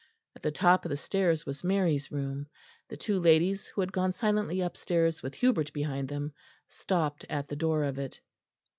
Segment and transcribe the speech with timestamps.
[0.35, 2.47] At the top of the stairs was Mary's room;
[2.89, 6.33] the two ladies, who had gone silently upstairs with Hubert behind them,
[6.67, 8.19] stopped at the door of it.